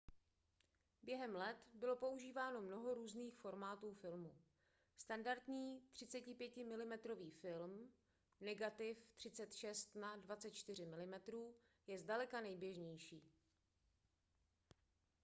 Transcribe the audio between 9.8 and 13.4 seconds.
na 24 mm je zdaleka nejběžnější